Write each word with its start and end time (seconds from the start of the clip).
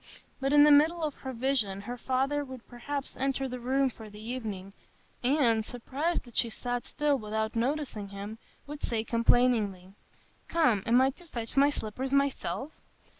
But, 0.39 0.51
in 0.51 0.63
the 0.63 0.71
middle 0.71 1.03
of 1.03 1.13
her 1.13 1.31
vision, 1.31 1.81
her 1.81 1.95
father 1.95 2.43
would 2.43 2.67
perhaps 2.67 3.15
enter 3.17 3.47
the 3.47 3.59
room 3.59 3.91
for 3.91 4.09
the 4.09 4.19
evening, 4.19 4.73
and, 5.23 5.63
surprised 5.63 6.23
that 6.25 6.35
she 6.35 6.49
sat 6.49 6.87
still 6.87 7.19
without 7.19 7.55
noticing 7.55 8.07
him, 8.07 8.39
would 8.65 8.81
say 8.81 9.03
complainingly, 9.03 9.93
"Come, 10.47 10.81
am 10.87 10.99
I 11.01 11.11
to 11.11 11.27
fetch 11.27 11.55
my 11.55 11.69
slippers 11.69 12.11
myself?" 12.13 12.71